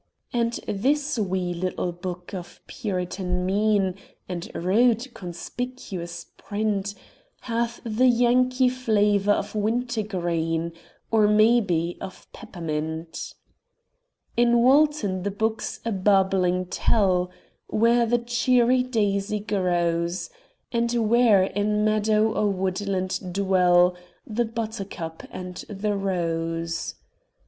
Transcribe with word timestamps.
And 0.33 0.53
this 0.67 1.19
wee 1.19 1.53
little 1.53 1.91
book 1.91 2.33
of 2.33 2.59
Puritan 2.65 3.45
mien 3.45 3.93
And 4.27 4.49
rude, 4.55 5.13
conspicuous 5.13 6.25
print 6.37 6.95
Hath 7.41 7.81
the 7.85 8.07
Yankee 8.07 8.67
flavor 8.69 9.29
of 9.31 9.53
wintergreen, 9.53 10.73
Or, 11.11 11.27
may 11.27 11.59
be, 11.61 11.99
of 12.01 12.25
peppermint. 12.33 13.35
In 14.35 14.63
Walton 14.63 15.21
the 15.21 15.29
brooks 15.29 15.79
a 15.85 15.91
babbling 15.91 16.65
tell 16.65 17.29
Where 17.67 18.07
the 18.07 18.17
cheery 18.17 18.81
daisy 18.81 19.39
grows, 19.39 20.31
And 20.71 20.91
where 21.11 21.43
in 21.43 21.85
meadow 21.85 22.33
or 22.33 22.47
woodland 22.47 23.31
dwell 23.31 23.95
The 24.25 24.45
buttercup 24.45 25.21
and 25.29 25.57
the 25.69 25.95
rose. 25.95 26.95